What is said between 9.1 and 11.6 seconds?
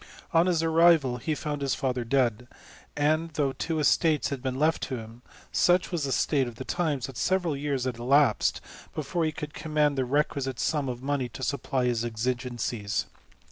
he could command the requisite sum of money to